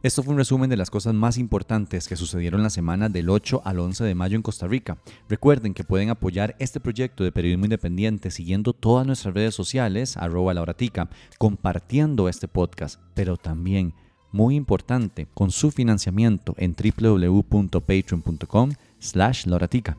Esto 0.00 0.22
fue 0.22 0.32
un 0.32 0.38
resumen 0.38 0.70
de 0.70 0.76
las 0.76 0.90
cosas 0.90 1.12
más 1.12 1.38
importantes 1.38 2.06
que 2.06 2.14
sucedieron 2.14 2.62
la 2.62 2.70
semana 2.70 3.08
del 3.08 3.28
8 3.28 3.62
al 3.64 3.80
11 3.80 4.04
de 4.04 4.14
mayo 4.14 4.36
en 4.36 4.42
Costa 4.42 4.68
Rica. 4.68 4.98
Recuerden 5.28 5.74
que 5.74 5.82
pueden 5.82 6.10
apoyar 6.10 6.54
este 6.60 6.78
proyecto 6.78 7.24
de 7.24 7.32
periodismo 7.32 7.64
independiente 7.64 8.30
siguiendo 8.30 8.74
todas 8.74 9.04
nuestras 9.04 9.34
redes 9.34 9.56
sociales, 9.56 10.16
arroba 10.16 10.54
lauratica, 10.54 11.10
compartiendo 11.38 12.28
este 12.28 12.46
podcast, 12.46 13.00
pero 13.14 13.36
también, 13.36 13.92
muy 14.30 14.54
importante, 14.54 15.26
con 15.34 15.50
su 15.50 15.72
financiamiento 15.72 16.54
en 16.58 16.76
www.patreon.com 16.76 18.70
slash 19.00 19.46
lauratica. 19.46 19.98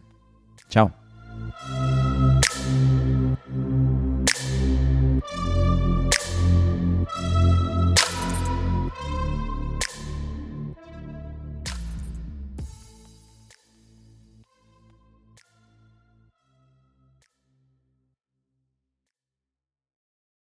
Chao. 0.69 0.93